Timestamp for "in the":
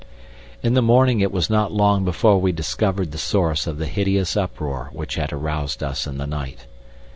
0.63-0.81, 6.07-6.25